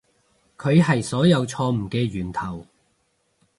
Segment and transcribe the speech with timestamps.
[0.57, 2.65] 佢係所有錯誤嘅源頭